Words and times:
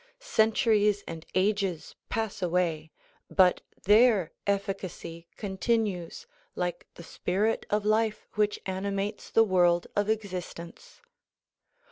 Centuries 0.19 1.03
and 1.07 1.27
ages 1.35 1.95
pass 2.09 2.41
away 2.41 2.89
but 3.29 3.61
their 3.83 4.31
efficacy 4.47 5.27
continues 5.37 6.25
like 6.55 6.87
the 6.95 7.03
spirit 7.03 7.67
of 7.69 7.85
life 7.85 8.27
which 8.33 8.59
animates 8.65 9.29
the 9.29 9.43
world 9.43 9.85
of 9.95 10.09
existence. 10.09 11.03